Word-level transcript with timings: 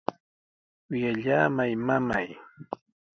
¡Wiyallamay, 0.89 1.73
mamay! 1.87 2.27